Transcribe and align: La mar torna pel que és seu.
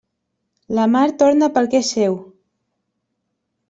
La 0.77 0.85
mar 0.95 1.03
torna 1.23 1.51
pel 1.59 1.71
que 1.77 1.85
és 1.85 1.95
seu. 1.99 2.21